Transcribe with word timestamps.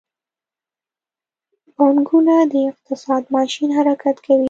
پانګونه 1.75 2.35
د 2.51 2.53
اقتصاد 2.71 3.23
ماشین 3.35 3.69
حرکت 3.77 4.17
کوي. 4.25 4.37